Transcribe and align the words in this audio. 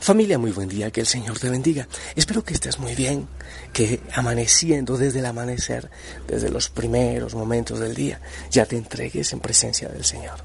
Familia, 0.00 0.38
muy 0.38 0.52
buen 0.52 0.68
día, 0.68 0.90
que 0.90 1.00
el 1.00 1.06
Señor 1.06 1.38
te 1.38 1.50
bendiga. 1.50 1.88
Espero 2.14 2.44
que 2.44 2.54
estés 2.54 2.78
muy 2.78 2.94
bien, 2.94 3.28
que 3.72 4.00
amaneciendo 4.14 4.96
desde 4.96 5.20
el 5.20 5.26
amanecer, 5.26 5.90
desde 6.26 6.50
los 6.50 6.68
primeros 6.68 7.34
momentos 7.34 7.78
del 7.78 7.94
día, 7.94 8.20
ya 8.50 8.66
te 8.66 8.76
entregues 8.76 9.32
en 9.32 9.40
presencia 9.40 9.88
del 9.88 10.04
Señor. 10.04 10.38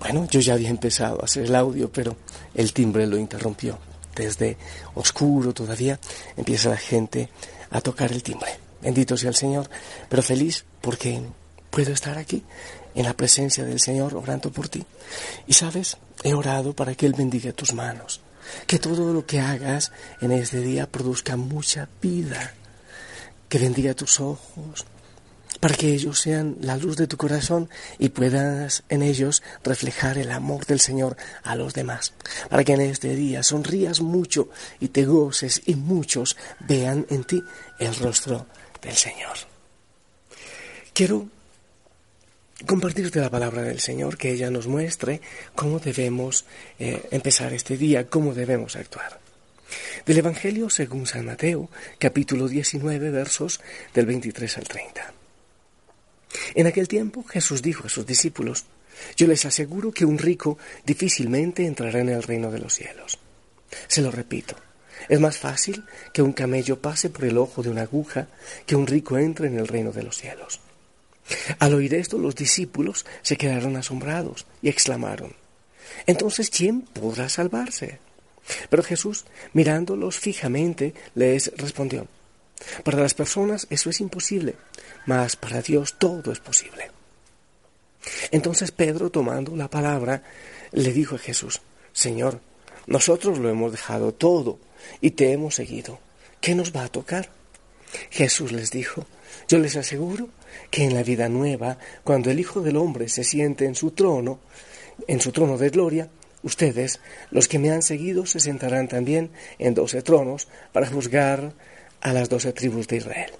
Bueno, 0.00 0.26
yo 0.30 0.40
ya 0.40 0.54
había 0.54 0.68
empezado 0.68 1.20
a 1.20 1.24
hacer 1.24 1.44
el 1.44 1.54
audio, 1.54 1.90
pero 1.90 2.16
el 2.54 2.72
timbre 2.72 3.06
lo 3.06 3.16
interrumpió. 3.16 3.78
Desde 4.14 4.56
oscuro 4.94 5.52
todavía 5.52 5.98
empieza 6.36 6.68
la 6.68 6.76
gente 6.76 7.30
a 7.70 7.80
tocar 7.80 8.12
el 8.12 8.22
timbre. 8.22 8.50
Bendito 8.82 9.16
sea 9.16 9.30
el 9.30 9.34
Señor, 9.34 9.68
pero 10.08 10.22
feliz 10.22 10.64
porque 10.80 11.22
puedo 11.70 11.92
estar 11.92 12.18
aquí 12.18 12.44
en 12.94 13.04
la 13.04 13.14
presencia 13.14 13.64
del 13.64 13.80
Señor 13.80 14.14
orando 14.14 14.52
por 14.52 14.68
ti. 14.68 14.84
Y 15.46 15.54
sabes, 15.54 15.96
he 16.22 16.34
orado 16.34 16.74
para 16.74 16.94
que 16.94 17.06
Él 17.06 17.14
bendiga 17.14 17.52
tus 17.52 17.72
manos, 17.72 18.20
que 18.66 18.78
todo 18.78 19.12
lo 19.12 19.26
que 19.26 19.40
hagas 19.40 19.92
en 20.20 20.32
este 20.32 20.60
día 20.60 20.90
produzca 20.90 21.36
mucha 21.36 21.88
vida, 22.00 22.54
que 23.48 23.58
bendiga 23.58 23.94
tus 23.94 24.20
ojos, 24.20 24.86
para 25.60 25.76
que 25.76 25.94
ellos 25.94 26.20
sean 26.20 26.56
la 26.60 26.76
luz 26.76 26.96
de 26.96 27.06
tu 27.06 27.16
corazón 27.16 27.70
y 27.98 28.10
puedas 28.10 28.82
en 28.88 29.02
ellos 29.02 29.42
reflejar 29.62 30.18
el 30.18 30.30
amor 30.30 30.66
del 30.66 30.80
Señor 30.80 31.16
a 31.42 31.56
los 31.56 31.72
demás, 31.74 32.12
para 32.50 32.64
que 32.64 32.74
en 32.74 32.82
este 32.82 33.14
día 33.14 33.42
sonrías 33.42 34.00
mucho 34.00 34.50
y 34.80 34.88
te 34.88 35.06
goces 35.06 35.62
y 35.66 35.74
muchos 35.74 36.36
vean 36.60 37.06
en 37.08 37.24
ti 37.24 37.42
el 37.78 37.94
rostro 37.96 38.46
del 38.82 38.94
Señor. 38.94 39.36
Quiero 40.92 41.28
compartirte 42.66 43.20
la 43.20 43.30
palabra 43.30 43.62
del 43.62 43.80
Señor, 43.80 44.16
que 44.16 44.30
ella 44.30 44.50
nos 44.50 44.66
muestre 44.66 45.20
cómo 45.54 45.78
debemos 45.80 46.44
eh, 46.78 47.02
empezar 47.10 47.52
este 47.52 47.76
día, 47.76 48.08
cómo 48.08 48.34
debemos 48.34 48.76
actuar. 48.76 49.20
Del 50.06 50.18
Evangelio 50.18 50.70
según 50.70 51.06
San 51.06 51.26
Mateo, 51.26 51.68
capítulo 51.98 52.48
19, 52.48 53.10
versos 53.10 53.60
del 53.92 54.06
23 54.06 54.58
al 54.58 54.64
30. 54.64 55.12
En 56.54 56.66
aquel 56.66 56.88
tiempo 56.88 57.24
Jesús 57.24 57.62
dijo 57.62 57.86
a 57.86 57.90
sus 57.90 58.06
discípulos, 58.06 58.64
yo 59.16 59.26
les 59.26 59.44
aseguro 59.44 59.90
que 59.90 60.04
un 60.04 60.18
rico 60.18 60.58
difícilmente 60.84 61.66
entrará 61.66 62.00
en 62.00 62.10
el 62.10 62.22
reino 62.22 62.50
de 62.50 62.60
los 62.60 62.74
cielos. 62.74 63.18
Se 63.88 64.02
lo 64.02 64.10
repito, 64.10 64.54
es 65.08 65.20
más 65.20 65.38
fácil 65.38 65.84
que 66.12 66.22
un 66.22 66.32
camello 66.32 66.80
pase 66.80 67.10
por 67.10 67.24
el 67.24 67.38
ojo 67.38 67.62
de 67.62 67.70
una 67.70 67.82
aguja 67.82 68.28
que 68.66 68.76
un 68.76 68.86
rico 68.86 69.18
entre 69.18 69.48
en 69.48 69.58
el 69.58 69.66
reino 69.66 69.90
de 69.92 70.02
los 70.04 70.16
cielos. 70.16 70.60
Al 71.58 71.74
oír 71.74 71.94
esto, 71.94 72.18
los 72.18 72.34
discípulos 72.34 73.06
se 73.22 73.36
quedaron 73.36 73.76
asombrados 73.76 74.46
y 74.62 74.68
exclamaron, 74.68 75.34
Entonces, 76.06 76.50
¿quién 76.50 76.82
podrá 76.82 77.28
salvarse? 77.28 77.98
Pero 78.68 78.82
Jesús, 78.82 79.24
mirándolos 79.52 80.18
fijamente, 80.18 80.94
les 81.14 81.52
respondió, 81.56 82.06
Para 82.82 83.00
las 83.00 83.14
personas 83.14 83.66
eso 83.70 83.90
es 83.90 84.00
imposible, 84.00 84.56
mas 85.06 85.36
para 85.36 85.62
Dios 85.62 85.96
todo 85.98 86.30
es 86.32 86.40
posible. 86.40 86.90
Entonces 88.30 88.70
Pedro, 88.70 89.10
tomando 89.10 89.56
la 89.56 89.68
palabra, 89.68 90.22
le 90.72 90.92
dijo 90.92 91.16
a 91.16 91.18
Jesús, 91.18 91.60
Señor, 91.92 92.40
nosotros 92.86 93.38
lo 93.38 93.48
hemos 93.48 93.72
dejado 93.72 94.12
todo 94.12 94.58
y 95.00 95.12
te 95.12 95.32
hemos 95.32 95.54
seguido. 95.54 95.98
¿Qué 96.40 96.54
nos 96.54 96.74
va 96.74 96.84
a 96.84 96.88
tocar? 96.88 97.30
Jesús 98.14 98.52
les 98.52 98.70
dijo, 98.70 99.04
yo 99.48 99.58
les 99.58 99.74
aseguro 99.74 100.28
que 100.70 100.84
en 100.84 100.94
la 100.94 101.02
vida 101.02 101.28
nueva, 101.28 101.78
cuando 102.04 102.30
el 102.30 102.38
Hijo 102.38 102.60
del 102.60 102.76
Hombre 102.76 103.08
se 103.08 103.24
siente 103.24 103.64
en 103.64 103.74
su 103.74 103.90
trono, 103.90 104.38
en 105.08 105.20
su 105.20 105.32
trono 105.32 105.58
de 105.58 105.70
gloria, 105.70 106.08
ustedes, 106.44 107.00
los 107.32 107.48
que 107.48 107.58
me 107.58 107.72
han 107.72 107.82
seguido, 107.82 108.24
se 108.24 108.38
sentarán 108.38 108.86
también 108.86 109.30
en 109.58 109.74
doce 109.74 110.00
tronos 110.00 110.46
para 110.72 110.86
juzgar 110.86 111.54
a 112.00 112.12
las 112.12 112.28
doce 112.28 112.52
tribus 112.52 112.86
de 112.86 112.98
Israel. 112.98 113.32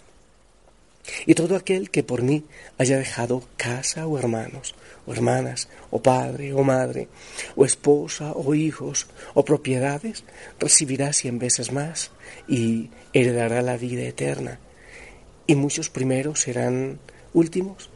Y 1.26 1.34
todo 1.34 1.56
aquel 1.56 1.90
que 1.90 2.02
por 2.02 2.22
mí 2.22 2.44
haya 2.78 2.96
dejado 2.96 3.44
casa 3.56 4.06
o 4.06 4.18
hermanos, 4.18 4.74
o 5.06 5.12
hermanas, 5.12 5.68
o 5.90 6.02
padre 6.02 6.54
o 6.54 6.62
madre, 6.62 7.08
o 7.56 7.64
esposa 7.64 8.32
o 8.32 8.54
hijos, 8.54 9.06
o 9.34 9.44
propiedades, 9.44 10.24
recibirá 10.58 11.12
cien 11.12 11.38
veces 11.38 11.72
más 11.72 12.10
y 12.48 12.90
heredará 13.12 13.60
la 13.62 13.76
vida 13.76 14.02
eterna 14.02 14.58
y 15.46 15.54
muchos 15.54 15.90
primeros 15.90 16.40
serán 16.40 16.98
últimos 17.32 17.90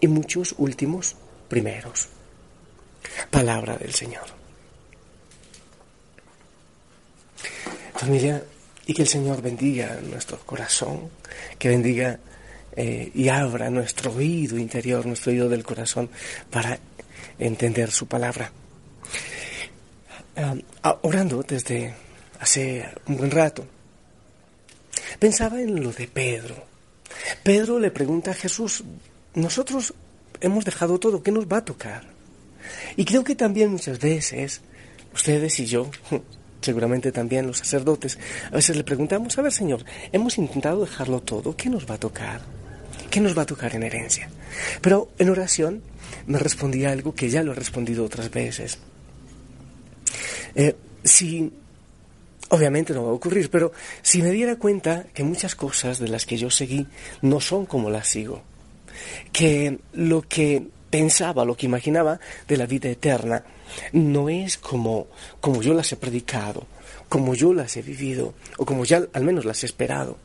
y 0.00 0.08
muchos 0.08 0.54
últimos 0.58 1.16
primeros. 1.48 2.08
Palabra 3.30 3.76
del 3.76 3.94
Señor. 3.94 4.24
Familia, 7.94 8.42
y 8.86 8.94
que 8.94 9.02
el 9.02 9.08
Señor 9.08 9.42
bendiga 9.42 9.98
nuestro 10.02 10.38
corazón, 10.40 11.10
que 11.58 11.68
bendiga 11.68 12.18
eh, 12.76 13.10
y 13.14 13.28
abra 13.28 13.70
nuestro 13.70 14.12
oído 14.12 14.58
interior, 14.58 15.06
nuestro 15.06 15.32
oído 15.32 15.48
del 15.48 15.64
corazón, 15.64 16.10
para 16.50 16.78
entender 17.38 17.90
su 17.90 18.06
palabra. 18.06 18.52
Orando 21.02 21.42
desde 21.42 21.94
hace 22.38 22.88
un 23.06 23.18
buen 23.18 23.30
rato, 23.30 23.66
pensaba 25.18 25.60
en 25.60 25.82
lo 25.82 25.92
de 25.92 26.08
Pedro 26.08 26.70
Pedro 27.42 27.78
le 27.78 27.90
pregunta 27.90 28.30
a 28.32 28.34
Jesús, 28.34 28.84
nosotros 29.34 29.94
hemos 30.40 30.64
dejado 30.64 30.98
todo, 30.98 31.22
¿qué 31.22 31.32
nos 31.32 31.46
va 31.46 31.58
a 31.58 31.64
tocar? 31.64 32.04
Y 32.96 33.04
creo 33.04 33.24
que 33.24 33.34
también 33.34 33.70
muchas 33.70 33.98
veces, 33.98 34.60
ustedes 35.14 35.58
y 35.60 35.66
yo, 35.66 35.90
seguramente 36.60 37.12
también 37.12 37.46
los 37.46 37.58
sacerdotes, 37.58 38.18
a 38.50 38.56
veces 38.56 38.76
le 38.76 38.84
preguntamos, 38.84 39.38
a 39.38 39.42
ver 39.42 39.52
Señor, 39.52 39.84
hemos 40.12 40.38
intentado 40.38 40.82
dejarlo 40.82 41.20
todo, 41.20 41.56
¿qué 41.56 41.68
nos 41.68 41.88
va 41.88 41.94
a 41.94 42.00
tocar? 42.00 42.40
¿Qué 43.10 43.20
nos 43.20 43.36
va 43.36 43.42
a 43.42 43.46
tocar 43.46 43.74
en 43.74 43.82
herencia? 43.82 44.30
Pero 44.80 45.10
en 45.18 45.30
oración 45.30 45.82
me 46.26 46.38
respondía 46.38 46.92
algo 46.92 47.14
que 47.14 47.28
ya 47.28 47.42
lo 47.42 47.52
he 47.52 47.54
respondido 47.54 48.04
otras 48.04 48.30
veces. 48.30 48.78
Eh, 50.54 50.76
si 51.02 51.52
Obviamente 52.52 52.92
no 52.92 53.04
va 53.04 53.10
a 53.10 53.14
ocurrir, 53.14 53.48
pero 53.48 53.70
si 54.02 54.22
me 54.22 54.32
diera 54.32 54.56
cuenta 54.56 55.06
que 55.14 55.22
muchas 55.22 55.54
cosas 55.54 56.00
de 56.00 56.08
las 56.08 56.26
que 56.26 56.36
yo 56.36 56.50
seguí 56.50 56.84
no 57.22 57.40
son 57.40 57.64
como 57.64 57.90
las 57.90 58.08
sigo, 58.08 58.42
que 59.32 59.78
lo 59.92 60.22
que 60.22 60.66
pensaba, 60.90 61.44
lo 61.44 61.56
que 61.56 61.66
imaginaba 61.66 62.18
de 62.48 62.56
la 62.56 62.66
vida 62.66 62.88
eterna 62.88 63.44
no 63.92 64.28
es 64.28 64.58
como, 64.58 65.06
como 65.40 65.62
yo 65.62 65.74
las 65.74 65.92
he 65.92 65.96
predicado, 65.96 66.66
como 67.08 67.36
yo 67.36 67.54
las 67.54 67.76
he 67.76 67.82
vivido, 67.82 68.34
o 68.58 68.66
como 68.66 68.84
ya 68.84 69.06
al 69.12 69.22
menos 69.22 69.44
las 69.44 69.62
he 69.62 69.66
esperado, 69.66 70.18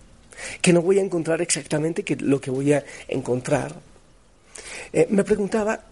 que 0.62 0.74
no 0.74 0.82
voy 0.82 1.00
a 1.00 1.02
encontrar 1.02 1.42
exactamente 1.42 2.04
lo 2.20 2.40
que 2.42 2.52
voy 2.52 2.74
a 2.74 2.84
encontrar. 3.08 3.76
Eh, 4.94 5.08
me 5.10 5.24
preguntaba 5.24 5.84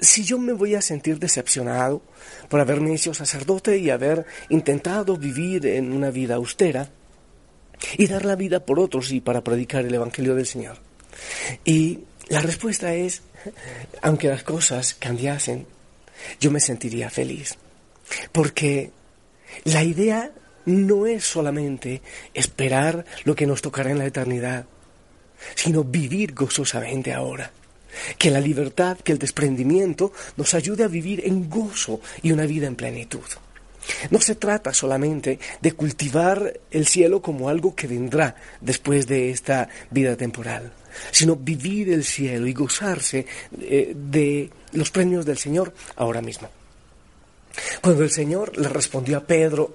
si 0.00 0.24
yo 0.24 0.38
me 0.38 0.52
voy 0.52 0.74
a 0.74 0.82
sentir 0.82 1.18
decepcionado 1.18 2.02
por 2.48 2.60
haberme 2.60 2.94
hecho 2.94 3.12
sacerdote 3.12 3.78
y 3.78 3.90
haber 3.90 4.24
intentado 4.48 5.16
vivir 5.16 5.66
en 5.66 5.92
una 5.92 6.10
vida 6.10 6.36
austera 6.36 6.90
y 7.96 8.06
dar 8.06 8.24
la 8.24 8.36
vida 8.36 8.64
por 8.64 8.80
otros 8.80 9.10
y 9.12 9.20
para 9.20 9.42
predicar 9.42 9.84
el 9.84 9.94
Evangelio 9.94 10.34
del 10.34 10.46
Señor. 10.46 10.78
Y 11.64 12.00
la 12.28 12.40
respuesta 12.40 12.94
es, 12.94 13.22
aunque 14.02 14.28
las 14.28 14.42
cosas 14.42 14.94
cambiasen, 14.94 15.66
yo 16.38 16.50
me 16.50 16.60
sentiría 16.60 17.10
feliz, 17.10 17.56
porque 18.32 18.90
la 19.64 19.82
idea 19.82 20.30
no 20.70 21.06
es 21.06 21.24
solamente 21.24 22.02
esperar 22.34 23.04
lo 23.24 23.34
que 23.34 23.46
nos 23.46 23.62
tocará 23.62 23.90
en 23.90 23.98
la 23.98 24.06
eternidad, 24.06 24.66
sino 25.54 25.84
vivir 25.84 26.34
gozosamente 26.34 27.12
ahora. 27.12 27.50
Que 28.18 28.30
la 28.30 28.40
libertad, 28.40 28.98
que 28.98 29.12
el 29.12 29.18
desprendimiento 29.18 30.12
nos 30.36 30.54
ayude 30.54 30.84
a 30.84 30.88
vivir 30.88 31.26
en 31.26 31.50
gozo 31.50 32.00
y 32.22 32.30
una 32.30 32.46
vida 32.46 32.66
en 32.66 32.76
plenitud. 32.76 33.24
No 34.10 34.20
se 34.20 34.34
trata 34.34 34.72
solamente 34.72 35.38
de 35.60 35.72
cultivar 35.72 36.60
el 36.70 36.86
cielo 36.86 37.20
como 37.22 37.48
algo 37.48 37.74
que 37.74 37.86
vendrá 37.86 38.36
después 38.60 39.06
de 39.06 39.30
esta 39.30 39.68
vida 39.90 40.16
temporal, 40.16 40.72
sino 41.10 41.34
vivir 41.34 41.90
el 41.90 42.04
cielo 42.04 42.46
y 42.46 42.52
gozarse 42.52 43.26
eh, 43.60 43.92
de 43.94 44.50
los 44.72 44.90
premios 44.90 45.24
del 45.24 45.38
Señor 45.38 45.74
ahora 45.96 46.22
mismo. 46.22 46.48
Cuando 47.80 48.04
el 48.04 48.10
Señor 48.10 48.56
le 48.56 48.68
respondió 48.68 49.18
a 49.18 49.26
Pedro 49.26 49.74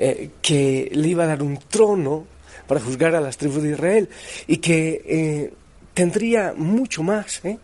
eh, 0.00 0.30
que 0.40 0.88
le 0.94 1.08
iba 1.08 1.24
a 1.24 1.26
dar 1.26 1.42
un 1.42 1.58
trono 1.58 2.24
para 2.68 2.80
juzgar 2.80 3.16
a 3.16 3.20
las 3.20 3.36
tribus 3.36 3.64
de 3.64 3.72
Israel 3.72 4.08
y 4.46 4.58
que 4.58 5.02
eh, 5.04 5.52
tendría 5.92 6.54
mucho 6.56 7.02
más, 7.02 7.44
¿eh? 7.44 7.58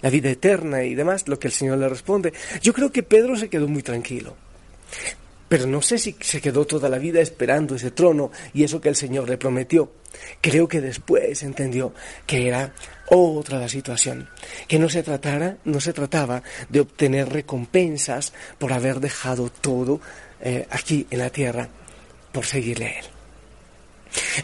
la 0.00 0.08
vida 0.08 0.30
eterna 0.30 0.84
y 0.84 0.94
demás, 0.94 1.26
lo 1.26 1.36
que 1.40 1.48
el 1.48 1.52
Señor 1.52 1.78
le 1.78 1.88
responde. 1.88 2.32
Yo 2.62 2.72
creo 2.72 2.92
que 2.92 3.02
Pedro 3.02 3.36
se 3.36 3.48
quedó 3.48 3.66
muy 3.66 3.82
tranquilo. 3.82 4.36
Pero 5.48 5.66
no 5.66 5.82
sé 5.82 5.98
si 5.98 6.14
se 6.20 6.40
quedó 6.40 6.64
toda 6.64 6.88
la 6.88 6.98
vida 6.98 7.20
esperando 7.20 7.74
ese 7.74 7.90
trono 7.90 8.30
y 8.54 8.62
eso 8.62 8.80
que 8.80 8.88
el 8.88 8.94
Señor 8.94 9.28
le 9.28 9.36
prometió. 9.36 9.90
Creo 10.40 10.68
que 10.68 10.80
después 10.80 11.42
entendió 11.42 11.92
que 12.24 12.46
era 12.46 12.72
otra 13.08 13.58
la 13.58 13.68
situación, 13.68 14.28
que 14.68 14.78
no 14.78 14.88
se 14.88 15.02
tratara, 15.02 15.56
no 15.64 15.80
se 15.80 15.92
trataba 15.92 16.44
de 16.68 16.78
obtener 16.78 17.30
recompensas 17.30 18.32
por 18.58 18.72
haber 18.72 19.00
dejado 19.00 19.50
todo 19.50 20.00
aquí 20.70 21.08
en 21.10 21.18
la 21.18 21.30
tierra 21.30 21.68
por 22.32 22.46
seguirle 22.46 22.86
a 22.86 22.98
él. 23.00 23.04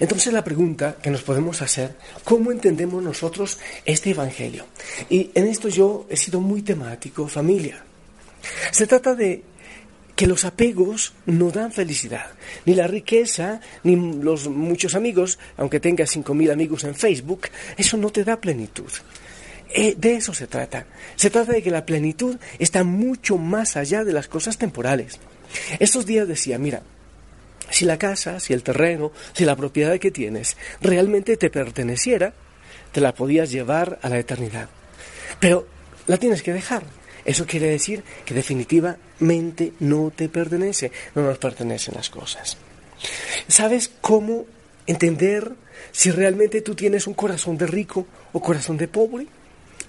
Entonces 0.01 0.33
la 0.33 0.45
pregunta 0.45 0.97
que 1.03 1.11
nos 1.11 1.23
podemos 1.23 1.63
hacer, 1.63 1.97
¿cómo 2.25 2.53
entendemos 2.53 3.03
nosotros 3.03 3.59
este 3.85 4.11
Evangelio? 4.11 4.67
Y 5.11 5.31
en 5.35 5.47
esto 5.47 5.69
yo 5.69 6.07
he 6.09 6.17
sido 6.17 6.41
muy 6.41 6.63
temático, 6.63 7.27
familia. 7.27 7.83
Se 8.71 8.87
trata 8.87 9.15
de 9.15 9.43
que 10.15 10.27
los 10.27 10.45
apegos 10.45 11.13
no 11.27 11.51
dan 11.51 11.73
felicidad. 11.73 12.31
Ni 12.65 12.75
la 12.75 12.87
riqueza, 12.87 13.61
ni 13.83 13.97
los 13.97 14.49
muchos 14.49 14.95
amigos, 14.95 15.39
aunque 15.57 15.81
tengas 15.81 16.17
5.000 16.17 16.53
amigos 16.53 16.85
en 16.85 16.95
Facebook, 16.95 17.49
eso 17.77 17.97
no 17.97 18.11
te 18.11 18.25
da 18.25 18.41
plenitud. 18.41 18.91
Eh, 19.69 19.95
de 19.99 20.15
eso 20.15 20.33
se 20.33 20.47
trata. 20.47 20.87
Se 21.17 21.29
trata 21.29 21.53
de 21.53 21.63
que 21.63 21.71
la 21.71 21.85
plenitud 21.85 22.37
está 22.59 22.83
mucho 22.83 23.37
más 23.37 23.77
allá 23.77 24.05
de 24.05 24.13
las 24.13 24.27
cosas 24.27 24.57
temporales. 24.57 25.19
Estos 25.81 26.07
días 26.07 26.27
decía, 26.27 26.59
mira, 26.59 26.83
si 27.71 27.85
la 27.85 27.99
casa, 27.99 28.41
si 28.41 28.53
el 28.53 28.63
terreno, 28.63 29.13
si 29.33 29.45
la 29.45 29.57
propiedad 29.57 29.99
que 29.99 30.11
tienes 30.11 30.57
realmente 30.81 31.37
te 31.37 31.51
perteneciera, 31.51 32.33
te 32.93 33.01
la 33.01 33.15
podías 33.15 33.51
llevar 33.51 33.99
a 34.03 34.09
la 34.09 34.19
eternidad. 34.19 34.69
Pero 35.41 35.67
la 36.07 36.17
tienes 36.17 36.43
que 36.43 36.53
dejar. 36.53 36.85
Eso 37.25 37.45
quiere 37.45 37.69
decir 37.69 38.05
que 38.25 38.35
definitivamente 38.35 39.73
no 39.81 40.13
te 40.15 40.29
pertenece, 40.29 40.93
no 41.15 41.23
nos 41.23 41.39
pertenecen 41.39 41.95
las 41.95 42.09
cosas. 42.09 42.57
¿Sabes 43.49 43.91
cómo 44.01 44.47
entender 44.87 45.53
si 45.91 46.11
realmente 46.11 46.63
tú 46.63 46.75
tienes 46.75 47.07
un 47.07 47.15
corazón 47.15 47.59
de 47.59 47.67
rico 47.67 48.07
o 48.33 48.41
corazón 48.41 48.77
de 48.77 48.87
pobre? 48.89 49.27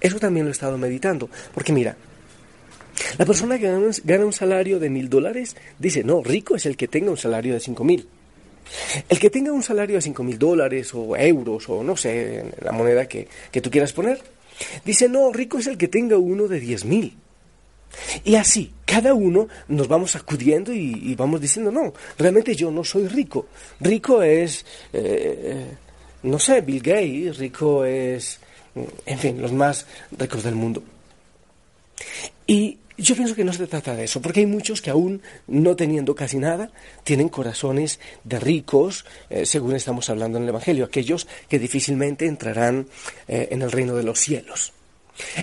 Eso 0.00 0.18
también 0.18 0.46
lo 0.46 0.50
he 0.50 0.52
estado 0.52 0.76
meditando, 0.78 1.30
porque 1.54 1.72
mira, 1.72 1.96
la 3.16 3.24
persona 3.24 3.58
que 3.58 3.70
gana 4.04 4.24
un 4.24 4.32
salario 4.32 4.78
de 4.78 4.90
mil 4.90 5.08
dólares 5.08 5.56
dice, 5.78 6.02
no, 6.04 6.22
rico 6.22 6.56
es 6.56 6.66
el 6.66 6.76
que 6.76 6.88
tenga 6.88 7.10
un 7.10 7.16
salario 7.16 7.54
de 7.54 7.60
cinco 7.60 7.84
mil. 7.84 8.08
El 9.08 9.18
que 9.18 9.30
tenga 9.30 9.52
un 9.52 9.62
salario 9.62 9.96
de 9.96 10.02
cinco 10.02 10.22
mil 10.22 10.38
dólares 10.38 10.92
o 10.94 11.16
euros 11.16 11.68
o 11.68 11.82
no 11.82 11.96
sé, 11.96 12.44
la 12.60 12.72
moneda 12.72 13.06
que, 13.06 13.28
que 13.50 13.60
tú 13.60 13.70
quieras 13.70 13.92
poner, 13.92 14.20
dice, 14.84 15.08
no, 15.08 15.32
rico 15.32 15.58
es 15.58 15.66
el 15.66 15.78
que 15.78 15.88
tenga 15.88 16.18
uno 16.18 16.48
de 16.48 16.60
diez 16.60 16.84
mil. 16.84 17.16
Y 18.24 18.34
así, 18.34 18.72
cada 18.84 19.14
uno 19.14 19.48
nos 19.68 19.88
vamos 19.88 20.14
acudiendo 20.16 20.72
y, 20.72 21.14
vamos 21.14 21.40
diciendo, 21.40 21.70
no, 21.70 21.92
realmente 22.18 22.54
yo 22.54 22.70
no 22.70 22.84
soy 22.84 23.08
rico. 23.08 23.46
Rico 23.80 24.22
es, 24.22 24.64
eh, 24.92 25.66
no 26.22 26.38
sé, 26.38 26.60
Bill 26.60 26.82
Gates, 26.82 27.38
rico 27.38 27.84
es, 27.84 28.40
en 29.06 29.18
fin, 29.18 29.40
los 29.40 29.52
más 29.52 29.86
ricos 30.10 30.42
del 30.42 30.54
mundo. 30.54 30.82
Y 32.46 32.78
yo 32.98 33.14
pienso 33.14 33.34
que 33.34 33.44
no 33.44 33.52
se 33.52 33.66
trata 33.66 33.94
de 33.94 34.04
eso, 34.04 34.20
porque 34.20 34.40
hay 34.40 34.46
muchos 34.46 34.82
que 34.82 34.90
aún 34.90 35.22
no 35.46 35.76
teniendo 35.76 36.14
casi 36.14 36.38
nada, 36.38 36.70
tienen 37.04 37.28
corazones 37.28 38.00
de 38.24 38.40
ricos, 38.40 39.04
eh, 39.30 39.46
según 39.46 39.74
estamos 39.74 40.10
hablando 40.10 40.38
en 40.38 40.44
el 40.44 40.50
Evangelio, 40.50 40.84
aquellos 40.84 41.26
que 41.48 41.58
difícilmente 41.58 42.26
entrarán 42.26 42.88
eh, 43.28 43.48
en 43.50 43.62
el 43.62 43.70
reino 43.72 43.94
de 43.94 44.02
los 44.02 44.18
cielos. 44.18 44.72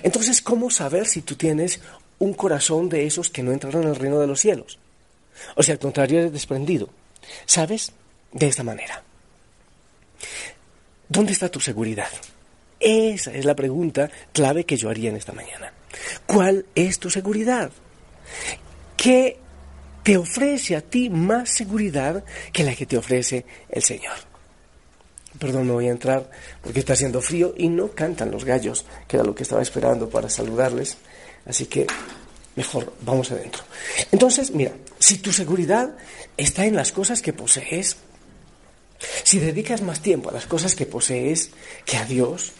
Entonces, 0.02 0.40
¿cómo 0.40 0.70
saber 0.70 1.06
si 1.06 1.20
tú 1.22 1.34
tienes 1.34 1.80
un 2.18 2.34
corazón 2.34 2.88
de 2.88 3.06
esos 3.06 3.30
que 3.30 3.42
no 3.42 3.52
entraron 3.52 3.84
en 3.84 3.88
el 3.90 3.96
reino 3.96 4.18
de 4.18 4.26
los 4.26 4.40
cielos. 4.40 4.78
O 5.54 5.62
sea, 5.62 5.74
al 5.74 5.78
contrario, 5.78 6.20
eres 6.20 6.32
desprendido. 6.32 6.88
¿Sabes? 7.44 7.92
De 8.32 8.46
esta 8.46 8.62
manera. 8.62 9.02
¿Dónde 11.08 11.32
está 11.32 11.48
tu 11.48 11.60
seguridad? 11.60 12.08
Esa 12.80 13.32
es 13.32 13.44
la 13.44 13.54
pregunta 13.54 14.10
clave 14.32 14.64
que 14.64 14.76
yo 14.76 14.88
haría 14.88 15.10
en 15.10 15.16
esta 15.16 15.32
mañana. 15.32 15.72
¿Cuál 16.26 16.66
es 16.74 16.98
tu 16.98 17.10
seguridad? 17.10 17.70
¿Qué 18.96 19.38
te 20.02 20.16
ofrece 20.16 20.76
a 20.76 20.80
ti 20.80 21.10
más 21.10 21.50
seguridad 21.50 22.24
que 22.52 22.64
la 22.64 22.74
que 22.74 22.86
te 22.86 22.96
ofrece 22.96 23.44
el 23.68 23.82
Señor? 23.82 24.16
Perdón, 25.38 25.66
me 25.66 25.72
voy 25.72 25.88
a 25.88 25.90
entrar 25.90 26.30
porque 26.62 26.80
está 26.80 26.94
haciendo 26.94 27.20
frío 27.20 27.54
y 27.56 27.68
no 27.68 27.92
cantan 27.92 28.30
los 28.30 28.44
gallos, 28.44 28.86
que 29.06 29.16
era 29.16 29.24
lo 29.24 29.34
que 29.34 29.42
estaba 29.42 29.62
esperando 29.62 30.08
para 30.08 30.30
saludarles. 30.30 30.96
Así 31.44 31.66
que 31.66 31.86
mejor 32.56 32.92
vamos 33.02 33.30
adentro. 33.30 33.62
Entonces, 34.12 34.50
mira, 34.50 34.72
si 34.98 35.18
tu 35.18 35.32
seguridad 35.32 35.94
está 36.36 36.64
en 36.64 36.74
las 36.74 36.90
cosas 36.90 37.20
que 37.20 37.32
posees, 37.32 37.96
si 39.24 39.38
dedicas 39.38 39.82
más 39.82 40.00
tiempo 40.00 40.30
a 40.30 40.32
las 40.32 40.46
cosas 40.46 40.74
que 40.74 40.86
posees 40.86 41.50
que 41.84 41.98
a 41.98 42.04
Dios, 42.04 42.52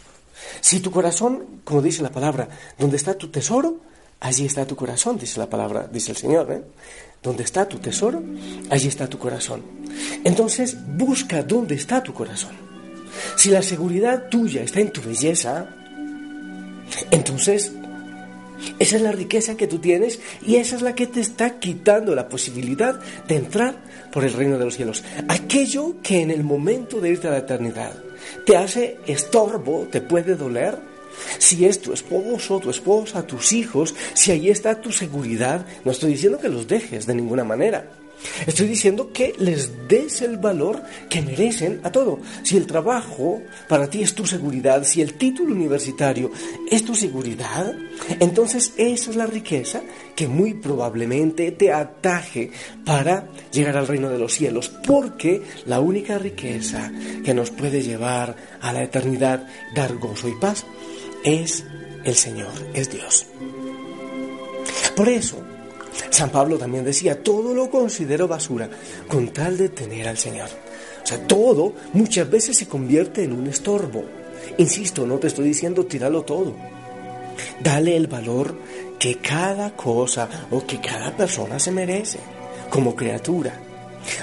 si 0.60 0.80
tu 0.80 0.90
corazón, 0.90 1.60
como 1.64 1.82
dice 1.82 2.02
la 2.02 2.10
palabra, 2.10 2.48
donde 2.78 2.96
está 2.96 3.14
tu 3.14 3.28
tesoro, 3.28 3.80
allí 4.20 4.46
está 4.46 4.66
tu 4.66 4.76
corazón, 4.76 5.18
dice 5.18 5.38
la 5.38 5.48
palabra, 5.48 5.88
dice 5.92 6.12
el 6.12 6.16
Señor, 6.16 6.50
¿eh? 6.52 6.62
Donde 7.22 7.42
está 7.42 7.66
tu 7.66 7.78
tesoro, 7.78 8.22
allí 8.70 8.88
está 8.88 9.08
tu 9.08 9.18
corazón. 9.18 9.62
Entonces, 10.24 10.76
busca 10.96 11.42
dónde 11.42 11.74
está 11.74 12.02
tu 12.02 12.12
corazón. 12.12 12.52
Si 13.36 13.50
la 13.50 13.62
seguridad 13.62 14.28
tuya 14.28 14.62
está 14.62 14.80
en 14.80 14.92
tu 14.92 15.00
belleza, 15.00 15.68
entonces 17.10 17.72
esa 18.78 18.96
es 18.96 19.02
la 19.02 19.12
riqueza 19.12 19.56
que 19.56 19.66
tú 19.66 19.78
tienes 19.78 20.20
y 20.44 20.56
esa 20.56 20.76
es 20.76 20.82
la 20.82 20.94
que 20.94 21.06
te 21.06 21.20
está 21.20 21.58
quitando 21.58 22.14
la 22.14 22.28
posibilidad 22.28 22.98
de 23.26 23.36
entrar 23.36 23.76
por 24.12 24.24
el 24.24 24.32
reino 24.32 24.58
de 24.58 24.64
los 24.64 24.76
cielos. 24.76 25.04
Aquello 25.28 25.96
que 26.02 26.20
en 26.20 26.30
el 26.30 26.44
momento 26.44 27.00
de 27.00 27.10
irte 27.10 27.28
a 27.28 27.32
la 27.32 27.38
eternidad 27.38 27.92
te 28.44 28.56
hace 28.56 28.98
estorbo, 29.06 29.88
te 29.90 30.00
puede 30.00 30.34
doler. 30.34 30.78
Si 31.38 31.64
es 31.64 31.80
tu 31.80 31.92
esposo, 31.92 32.60
tu 32.60 32.70
esposa, 32.70 33.26
tus 33.26 33.52
hijos, 33.52 33.94
si 34.14 34.32
ahí 34.32 34.50
está 34.50 34.80
tu 34.80 34.92
seguridad, 34.92 35.66
no 35.84 35.92
estoy 35.92 36.12
diciendo 36.12 36.38
que 36.38 36.48
los 36.48 36.68
dejes 36.68 37.06
de 37.06 37.14
ninguna 37.14 37.44
manera. 37.44 37.90
Estoy 38.46 38.66
diciendo 38.66 39.12
que 39.12 39.34
les 39.38 39.88
des 39.88 40.22
el 40.22 40.38
valor 40.38 40.82
que 41.08 41.22
merecen 41.22 41.80
a 41.82 41.92
todo. 41.92 42.20
Si 42.42 42.56
el 42.56 42.66
trabajo 42.66 43.42
para 43.68 43.88
ti 43.88 44.02
es 44.02 44.14
tu 44.14 44.26
seguridad, 44.26 44.84
si 44.84 45.00
el 45.00 45.14
título 45.14 45.54
universitario 45.54 46.30
es 46.70 46.84
tu 46.84 46.94
seguridad, 46.94 47.74
entonces 48.20 48.72
esa 48.76 49.10
es 49.10 49.16
la 49.16 49.26
riqueza 49.26 49.82
que 50.16 50.26
muy 50.26 50.54
probablemente 50.54 51.52
te 51.52 51.72
ataje 51.72 52.50
para 52.84 53.28
llegar 53.52 53.76
al 53.76 53.86
reino 53.86 54.08
de 54.08 54.18
los 54.18 54.32
cielos, 54.32 54.70
porque 54.86 55.42
la 55.66 55.78
única 55.78 56.18
riqueza 56.18 56.90
que 57.22 57.34
nos 57.34 57.50
puede 57.50 57.82
llevar 57.82 58.34
a 58.60 58.72
la 58.72 58.82
eternidad, 58.82 59.46
dar 59.74 59.94
gozo 59.98 60.28
y 60.28 60.34
paz, 60.34 60.64
es 61.22 61.64
el 62.04 62.14
Señor, 62.14 62.52
es 62.72 62.90
Dios. 62.90 63.26
Por 64.96 65.08
eso, 65.10 65.36
San 66.08 66.30
Pablo 66.30 66.56
también 66.56 66.84
decía, 66.84 67.22
todo 67.22 67.52
lo 67.52 67.68
considero 67.68 68.26
basura 68.26 68.70
con 69.06 69.28
tal 69.28 69.58
de 69.58 69.68
tener 69.68 70.08
al 70.08 70.16
Señor. 70.16 70.48
O 71.02 71.06
sea, 71.06 71.26
todo 71.26 71.74
muchas 71.92 72.28
veces 72.30 72.56
se 72.56 72.66
convierte 72.66 73.22
en 73.22 73.32
un 73.32 73.46
estorbo. 73.46 74.04
Insisto, 74.56 75.06
no 75.06 75.18
te 75.18 75.26
estoy 75.26 75.48
diciendo 75.48 75.84
tíralo 75.84 76.22
todo. 76.22 76.54
Dale 77.62 77.96
el 77.96 78.06
valor 78.06 78.56
que 78.98 79.18
cada 79.18 79.76
cosa 79.76 80.28
o 80.50 80.66
que 80.66 80.80
cada 80.80 81.16
persona 81.16 81.58
se 81.58 81.72
merece 81.72 82.18
como 82.70 82.94
criatura. 82.94 83.60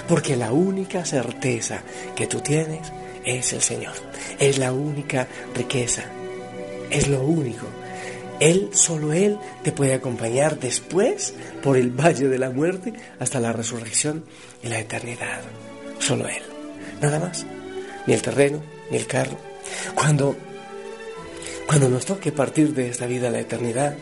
Porque 0.08 0.36
la 0.36 0.52
única 0.52 1.06
certeza 1.06 1.82
que 2.16 2.28
tú 2.28 2.40
tienes 2.40 2.92
es 3.26 3.54
el 3.54 3.62
Señor. 3.62 3.94
Es 4.40 4.58
la 4.58 4.72
única 4.72 5.28
riqueza. 5.54 6.04
Es 6.90 7.08
lo 7.08 7.22
único 7.22 7.68
él, 8.40 8.72
solo 8.74 9.14
Él, 9.14 9.38
te 9.64 9.72
puede 9.72 9.94
acompañar 9.94 10.60
después 10.60 11.34
por 11.62 11.78
el 11.78 11.92
valle 11.92 12.28
de 12.28 12.38
la 12.38 12.50
muerte 12.50 12.94
hasta 13.20 13.40
la 13.40 13.54
resurrección 13.54 14.26
y 14.62 14.68
la 14.68 14.80
eternidad. 14.80 15.42
Solo 16.00 16.28
Él. 16.28 16.44
Nada 17.02 17.20
más. 17.20 17.46
Ni 18.06 18.14
el 18.14 18.22
terreno, 18.22 18.62
ni 18.92 18.98
el 18.98 19.08
carro. 19.08 19.38
Cuando, 19.96 20.36
cuando 21.68 21.88
nos 21.88 22.06
toque 22.06 22.34
partir 22.34 22.74
de 22.74 22.90
esta 22.90 23.06
vida 23.06 23.30
a 23.30 23.32
la 23.32 23.40
eternidad, 23.40 23.96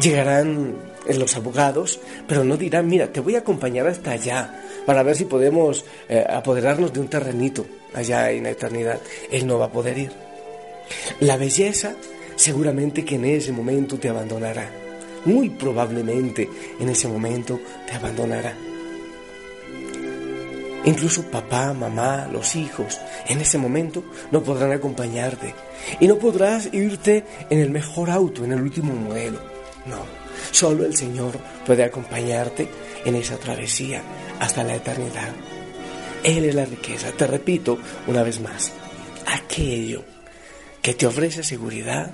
llegarán 0.00 0.76
los 1.08 1.36
abogados, 1.36 2.00
pero 2.26 2.44
no 2.44 2.56
dirán, 2.56 2.86
mira, 2.86 3.12
te 3.12 3.20
voy 3.20 3.36
a 3.36 3.40
acompañar 3.40 3.86
hasta 3.86 4.12
allá 4.12 4.62
para 4.86 5.02
ver 5.02 5.16
si 5.16 5.24
podemos 5.24 5.84
eh, 6.08 6.24
apoderarnos 6.28 6.92
de 6.92 7.00
un 7.00 7.08
terrenito 7.08 7.66
allá 7.94 8.30
en 8.30 8.44
la 8.44 8.50
eternidad. 8.50 9.00
Él 9.30 9.46
no 9.46 9.58
va 9.58 9.66
a 9.66 9.72
poder 9.72 9.98
ir. 9.98 10.12
La 11.20 11.36
belleza 11.36 11.94
seguramente 12.36 13.04
que 13.04 13.16
en 13.16 13.26
ese 13.26 13.52
momento 13.52 13.98
te 13.98 14.08
abandonará. 14.08 14.70
muy 15.26 15.50
probablemente 15.50 16.48
en 16.80 16.88
ese 16.88 17.06
momento 17.06 17.60
te 17.86 17.92
abandonará. 17.92 18.54
Incluso 20.84 21.30
papá, 21.30 21.74
mamá, 21.74 22.26
los 22.32 22.56
hijos, 22.56 22.98
en 23.28 23.38
ese 23.42 23.58
momento 23.58 24.02
no 24.30 24.42
podrán 24.42 24.72
acompañarte 24.72 25.54
y 26.00 26.08
no 26.08 26.16
podrás 26.16 26.72
irte 26.72 27.24
en 27.50 27.58
el 27.58 27.68
mejor 27.68 28.08
auto, 28.10 28.44
en 28.44 28.52
el 28.52 28.62
último 28.62 28.94
modelo. 28.94 29.49
No, 29.86 30.04
solo 30.50 30.84
el 30.84 30.96
Señor 30.96 31.38
puede 31.66 31.84
acompañarte 31.84 32.68
en 33.04 33.16
esa 33.16 33.36
travesía 33.38 34.02
hasta 34.38 34.64
la 34.64 34.76
eternidad. 34.76 35.32
Él 36.22 36.44
es 36.44 36.54
la 36.54 36.66
riqueza, 36.66 37.12
te 37.12 37.26
repito 37.26 37.78
una 38.06 38.22
vez 38.22 38.40
más, 38.40 38.72
aquello 39.26 40.04
que 40.82 40.94
te 40.94 41.06
ofrece 41.06 41.42
seguridad, 41.42 42.12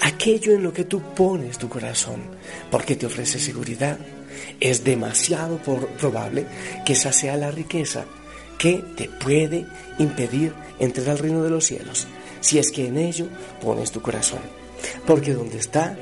aquello 0.00 0.54
en 0.54 0.62
lo 0.62 0.72
que 0.72 0.84
tú 0.84 1.00
pones 1.14 1.58
tu 1.58 1.68
corazón, 1.68 2.22
porque 2.70 2.96
te 2.96 3.06
ofrece 3.06 3.38
seguridad, 3.38 3.98
es 4.60 4.84
demasiado 4.84 5.58
probable 5.58 6.46
que 6.84 6.94
esa 6.94 7.12
sea 7.12 7.36
la 7.36 7.50
riqueza 7.50 8.04
que 8.58 8.82
te 8.96 9.08
puede 9.08 9.66
impedir 9.98 10.52
entrar 10.78 11.10
al 11.10 11.18
reino 11.18 11.42
de 11.42 11.50
los 11.50 11.66
cielos, 11.66 12.06
si 12.40 12.58
es 12.58 12.70
que 12.70 12.86
en 12.86 12.98
ello 12.98 13.26
pones 13.60 13.92
tu 13.92 14.00
corazón. 14.00 14.40
Porque 15.06 15.32
donde 15.32 15.58
está 15.58 15.96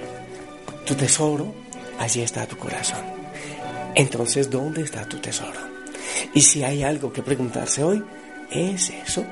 tu 0.84 0.94
tesoro, 0.94 1.52
allí 1.98 2.22
está 2.22 2.46
tu 2.46 2.56
corazón. 2.56 3.04
Entonces, 3.94 4.50
¿dónde 4.50 4.82
está 4.82 5.08
tu 5.08 5.18
tesoro? 5.18 5.60
Y 6.34 6.40
si 6.40 6.64
hay 6.64 6.82
algo 6.82 7.12
que 7.12 7.22
preguntarse 7.22 7.82
hoy, 7.82 8.02
es 8.50 8.90
eso. 8.90 9.24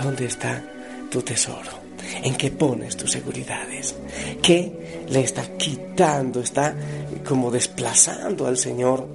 ¿Dónde 0.00 0.26
está 0.26 0.62
tu 1.10 1.22
tesoro? 1.22 1.70
¿En 2.22 2.36
qué 2.36 2.50
pones 2.50 2.96
tus 2.96 3.12
seguridades? 3.12 3.94
¿Qué 4.42 5.04
le 5.08 5.20
está 5.20 5.56
quitando, 5.56 6.40
está 6.40 6.74
como 7.26 7.50
desplazando 7.50 8.46
al 8.46 8.58
Señor? 8.58 9.08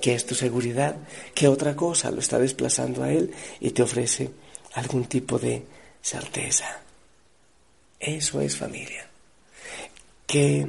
¿Qué 0.00 0.14
es 0.14 0.26
tu 0.26 0.34
seguridad? 0.34 0.96
¿Qué 1.34 1.48
otra 1.48 1.76
cosa 1.76 2.10
lo 2.10 2.20
está 2.20 2.38
desplazando 2.38 3.02
a 3.02 3.12
Él 3.12 3.32
y 3.60 3.70
te 3.70 3.82
ofrece 3.82 4.30
algún 4.74 5.04
tipo 5.04 5.38
de 5.38 5.64
certeza? 6.00 6.80
Eso 8.00 8.40
es 8.40 8.56
familia. 8.56 9.06
Que 10.26 10.66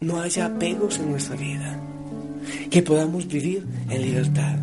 no 0.00 0.18
haya 0.18 0.46
apegos 0.46 0.98
en 0.98 1.10
nuestra 1.10 1.36
vida. 1.36 1.78
Que 2.70 2.82
podamos 2.82 3.28
vivir 3.28 3.66
en 3.90 4.00
libertad. 4.00 4.56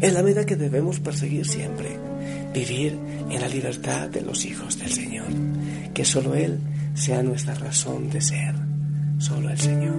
Es 0.00 0.12
la 0.12 0.22
meta 0.22 0.44
que 0.44 0.56
debemos 0.56 0.98
perseguir 0.98 1.46
siempre 1.46 1.96
vivir 2.52 2.98
en 3.30 3.40
la 3.40 3.48
libertad 3.48 4.08
de 4.08 4.22
los 4.22 4.44
hijos 4.44 4.78
del 4.80 4.90
Señor. 4.90 5.28
Que 5.94 6.04
solo 6.04 6.34
Él 6.34 6.58
sea 6.94 7.22
nuestra 7.22 7.54
razón 7.54 8.10
de 8.10 8.20
ser, 8.20 8.54
solo 9.18 9.50
el 9.50 9.58
Señor. 9.58 9.98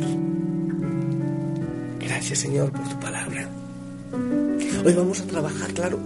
Gracias 2.02 2.40
Señor 2.40 2.72
por 2.74 2.90
tu 2.90 3.00
palabra. 3.00 3.48
Hoy 4.84 4.94
vamos 4.94 5.22
a 5.22 5.26
trabajar, 5.26 5.74
claro, 5.74 6.00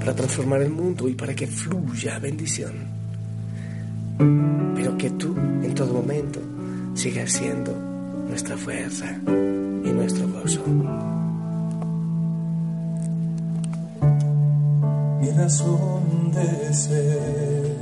para 0.00 0.16
transformar 0.16 0.62
el 0.62 0.70
mundo 0.70 1.08
y 1.08 1.14
para 1.14 1.34
que 1.34 1.46
fluya 1.46 2.18
bendición. 2.18 2.72
Pero 4.74 4.98
que 4.98 5.10
tú 5.10 5.36
en 5.36 5.74
todo 5.74 5.94
momento 5.94 6.40
sigas 6.94 7.30
siendo 7.30 7.91
nuestra 8.32 8.56
fuerza 8.56 9.04
y 9.26 9.90
nuestro 9.90 10.26
gozo. 10.26 10.62
mi 15.20 15.30
razón 15.32 16.32
de 16.32 16.72
ser 16.72 17.76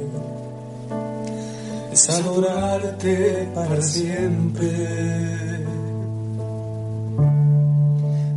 es 1.92 2.10
adorarte 2.10 3.48
para 3.54 3.80
siempre. 3.80 4.70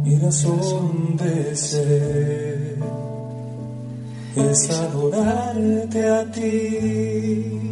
Mi 0.04 0.16
razón 0.18 1.18
de 1.18 1.56
ser 1.56 2.78
es 4.36 4.70
adorarte 4.70 6.10
a 6.10 6.32
ti 6.32 7.64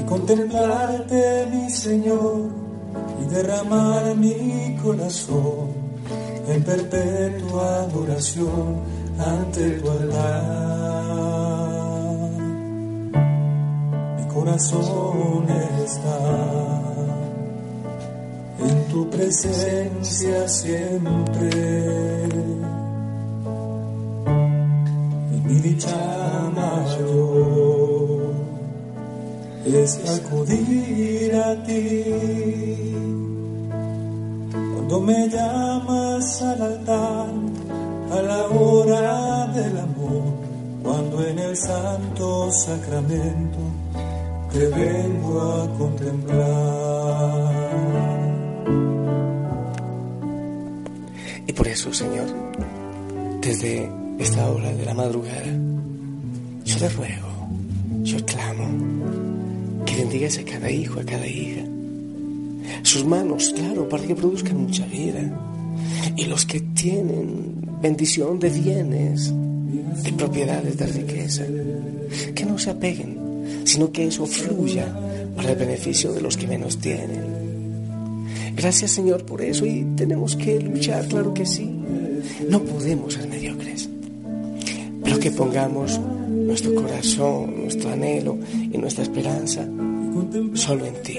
y 0.00 0.04
contemplarte, 0.08 1.46
mi 1.52 1.70
Señor, 1.70 2.53
derramar 3.34 4.14
mi 4.14 4.76
corazón 4.80 5.74
en 6.46 6.62
perpetua 6.62 7.82
adoración 7.82 8.76
ante 9.18 9.70
tu 9.78 9.90
altar. 9.90 10.44
Mi 14.16 14.24
corazón 14.34 15.48
está 15.84 16.18
en 18.68 18.84
tu 18.90 19.10
presencia 19.10 20.48
siempre. 20.48 21.50
Y 25.34 25.36
mi 25.46 25.54
dicha 25.66 26.50
mayor 26.54 28.34
es 29.66 29.90
acudir 30.16 31.34
a 31.34 31.64
ti. 31.64 32.93
Me 35.00 35.28
llamas 35.28 36.40
al 36.40 36.62
altar, 36.62 37.28
a 38.10 38.22
la 38.22 38.46
hora 38.46 39.46
del 39.48 39.76
amor, 39.76 40.22
cuando 40.82 41.26
en 41.26 41.38
el 41.38 41.56
santo 41.56 42.50
sacramento 42.52 43.58
te 44.50 44.66
vengo 44.68 45.42
a 45.42 45.68
contemplar. 45.76 47.54
Y 51.46 51.52
por 51.52 51.68
eso, 51.68 51.92
Señor, 51.92 52.28
desde 53.42 53.92
esta 54.18 54.48
hora 54.48 54.72
de 54.72 54.84
la 54.86 54.94
madrugada, 54.94 55.52
yo 56.64 56.78
te 56.78 56.88
ruego, 56.88 57.48
yo 58.02 58.24
clamo, 58.24 58.68
que 59.84 59.96
bendigas 59.96 60.38
a 60.38 60.44
cada 60.44 60.70
hijo, 60.70 61.00
a 61.00 61.04
cada 61.04 61.26
hija. 61.26 61.73
Sus 62.84 63.04
manos, 63.04 63.52
claro, 63.56 63.88
para 63.88 64.04
que 64.04 64.14
produzcan 64.14 64.62
mucha 64.62 64.86
vida. 64.86 65.20
Y 66.16 66.26
los 66.26 66.46
que 66.46 66.60
tienen 66.60 67.56
bendición 67.82 68.38
de 68.38 68.50
bienes, 68.50 69.32
de 70.04 70.12
propiedades, 70.12 70.76
de 70.76 70.86
riqueza. 70.86 71.44
Que 72.34 72.44
no 72.44 72.58
se 72.58 72.70
apeguen, 72.70 73.18
sino 73.64 73.90
que 73.90 74.06
eso 74.06 74.26
fluya 74.26 74.86
para 75.34 75.50
el 75.50 75.58
beneficio 75.58 76.12
de 76.12 76.20
los 76.20 76.36
que 76.36 76.46
menos 76.46 76.78
tienen. 76.78 77.44
Gracias 78.54 78.92
Señor 78.92 79.24
por 79.24 79.42
eso 79.42 79.66
y 79.66 79.84
tenemos 79.96 80.36
que 80.36 80.60
luchar, 80.60 81.08
claro 81.08 81.34
que 81.34 81.44
sí. 81.44 81.68
No 82.48 82.62
podemos 82.62 83.14
ser 83.14 83.28
mediocres, 83.28 83.88
pero 85.02 85.18
que 85.18 85.30
pongamos 85.32 85.98
nuestro 85.98 86.74
corazón, 86.74 87.62
nuestro 87.62 87.90
anhelo 87.90 88.38
y 88.72 88.78
nuestra 88.78 89.02
esperanza 89.02 89.66
solo 90.54 90.86
en 90.86 90.94
ti, 91.02 91.18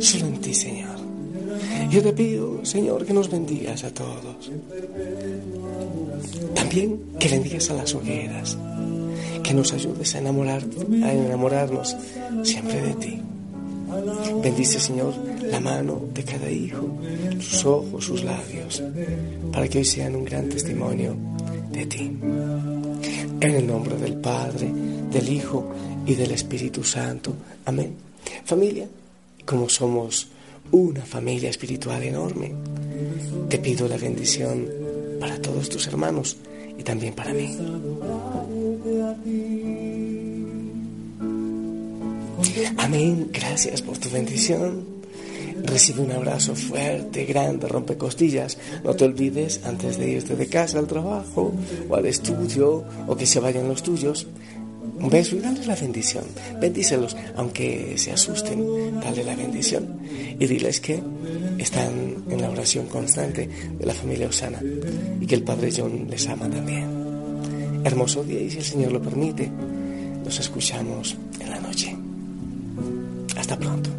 solo 0.00 0.26
en 0.26 0.40
ti 0.40 0.54
Señor. 0.54 1.06
Yo 1.90 2.02
te 2.02 2.12
pido, 2.12 2.64
Señor, 2.64 3.04
que 3.04 3.12
nos 3.12 3.30
bendigas 3.30 3.84
a 3.84 3.90
todos. 3.90 4.50
También 6.54 7.00
que 7.18 7.28
bendigas 7.28 7.70
a 7.70 7.74
las 7.74 7.94
hogueras, 7.94 8.56
que 9.42 9.54
nos 9.54 9.72
ayudes 9.72 10.14
a, 10.14 10.18
enamorar, 10.18 10.62
a 11.02 11.12
enamorarnos 11.12 11.96
siempre 12.42 12.82
de 12.82 12.94
ti. 12.94 13.20
Bendice, 14.42 14.80
Señor, 14.80 15.14
la 15.42 15.60
mano 15.60 16.02
de 16.12 16.24
cada 16.24 16.50
hijo, 16.50 16.88
sus 17.40 17.64
ojos, 17.64 18.04
sus 18.04 18.24
labios, 18.24 18.82
para 19.52 19.68
que 19.68 19.78
hoy 19.78 19.84
sean 19.84 20.16
un 20.16 20.24
gran 20.24 20.48
testimonio 20.48 21.16
de 21.70 21.86
ti. 21.86 22.10
En 23.40 23.54
el 23.54 23.66
nombre 23.66 23.96
del 23.96 24.14
Padre, 24.14 24.70
del 25.10 25.28
Hijo 25.28 25.70
y 26.04 26.14
del 26.14 26.32
Espíritu 26.32 26.82
Santo. 26.82 27.32
Amén. 27.64 27.94
Familia, 28.44 28.86
como 29.46 29.68
somos 29.68 30.28
una 30.72 31.02
familia 31.02 31.48
espiritual 31.48 32.02
enorme, 32.02 32.52
te 33.48 33.58
pido 33.58 33.88
la 33.88 33.96
bendición 33.96 34.68
para 35.20 35.40
todos 35.40 35.68
tus 35.68 35.86
hermanos 35.86 36.36
y 36.76 36.82
también 36.82 37.14
para 37.14 37.32
mí. 37.32 37.56
Amén, 42.76 43.30
gracias 43.32 43.82
por 43.82 43.96
tu 43.98 44.10
bendición. 44.10 44.96
Recibe 45.62 46.02
un 46.02 46.12
abrazo 46.12 46.54
fuerte, 46.54 47.24
grande, 47.24 47.66
rompe 47.66 47.96
costillas. 47.96 48.58
No 48.84 48.94
te 48.94 49.04
olvides 49.04 49.60
antes 49.64 49.98
de 49.98 50.10
irte 50.10 50.36
de 50.36 50.48
casa 50.48 50.78
al 50.78 50.86
trabajo 50.86 51.52
o 51.88 51.96
al 51.96 52.06
estudio 52.06 52.84
o 53.06 53.16
que 53.16 53.26
se 53.26 53.40
vayan 53.40 53.68
los 53.68 53.82
tuyos. 53.82 54.26
Un 54.98 55.10
beso 55.10 55.36
y 55.36 55.40
dale 55.40 55.64
la 55.66 55.74
bendición. 55.74 56.24
Bendícelos, 56.60 57.16
aunque 57.36 57.94
se 57.96 58.12
asusten, 58.12 59.00
dale 59.00 59.24
la 59.24 59.36
bendición 59.36 60.00
y 60.38 60.46
diles 60.46 60.80
que 60.80 61.02
están 61.58 62.24
en 62.28 62.40
la 62.40 62.50
oración 62.50 62.86
constante 62.86 63.48
de 63.78 63.86
la 63.86 63.94
familia 63.94 64.28
Osana 64.28 64.60
y 65.20 65.26
que 65.26 65.34
el 65.34 65.42
Padre 65.42 65.70
John 65.76 66.06
les 66.08 66.26
ama 66.28 66.48
también. 66.48 66.86
Hermoso 67.84 68.24
día 68.24 68.40
y 68.40 68.50
si 68.50 68.58
el 68.58 68.64
Señor 68.64 68.92
lo 68.92 69.02
permite, 69.02 69.50
nos 70.24 70.40
escuchamos 70.40 71.16
en 71.40 71.50
la 71.50 71.60
noche. 71.60 71.96
Hasta 73.36 73.56
pronto. 73.58 73.90